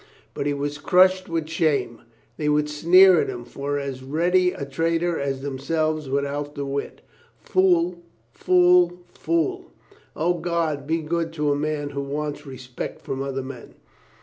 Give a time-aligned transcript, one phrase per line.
[0.33, 2.01] But he was crushed with shame.
[2.37, 7.01] They would sneer at him for as ready a traitor as themselves without the wit.
[7.39, 8.01] Fool,
[8.33, 9.69] fool, fool!
[10.15, 13.75] O, God be good to a man who wants respect from other men